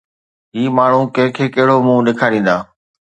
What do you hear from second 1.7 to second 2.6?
منهن ڏيکاريندا؟